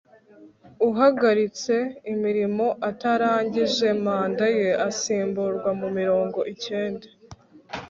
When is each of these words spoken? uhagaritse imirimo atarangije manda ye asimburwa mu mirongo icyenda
uhagaritse 0.87 1.75
imirimo 2.13 2.65
atarangije 2.89 3.87
manda 4.03 4.45
ye 4.59 4.67
asimburwa 4.89 5.69
mu 5.79 5.87
mirongo 5.97 6.39
icyenda 6.53 7.07